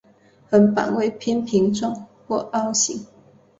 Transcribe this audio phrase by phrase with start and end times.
[0.49, 3.05] 横板为扁平状或凹形。